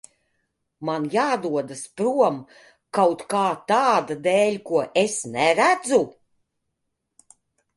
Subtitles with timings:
[0.87, 2.39] Man jādodas prom
[2.99, 6.01] kaut kā tāda dēļ, ko es neredzu?